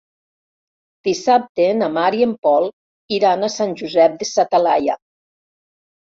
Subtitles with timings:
[1.07, 2.65] Dissabte na Mar i en Pol
[3.19, 4.99] iran a Sant Josep de sa Talaia.